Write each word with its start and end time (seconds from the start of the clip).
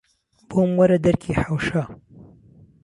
بۆم 0.49 0.69
وهره 0.77 0.97
دهرکی 1.03 1.31
حهوشه 1.39 1.81